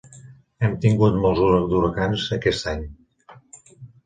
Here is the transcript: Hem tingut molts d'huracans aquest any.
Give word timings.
Hem 0.67 0.71
tingut 0.85 1.19
molts 1.25 1.41
d'huracans 1.73 2.25
aquest 2.39 2.67
any. 2.73 2.83